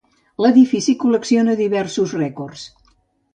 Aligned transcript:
L'edifici 0.45 0.95
col·lecciona 1.03 1.55
diversos 1.61 2.17
rècords. 2.23 2.65